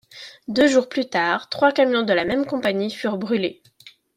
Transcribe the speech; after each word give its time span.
Deux 0.47 0.65
jours 0.67 0.89
plus 0.89 1.07
tard, 1.09 1.47
trois 1.49 1.71
camions 1.71 2.01
de 2.01 2.11
la 2.13 2.25
même 2.25 2.47
compagnie 2.47 2.89
furent 2.89 3.17
brûlés. 3.19 3.61